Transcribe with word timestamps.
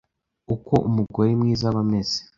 uko 0.55 0.73
umugore 0.87 1.29
mwiza 1.39 1.63
aba 1.69 1.79
ameze, 1.85 2.17